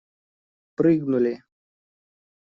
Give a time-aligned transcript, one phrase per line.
[0.79, 1.33] Прыгнули!